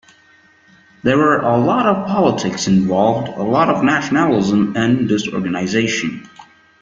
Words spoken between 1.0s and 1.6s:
There were a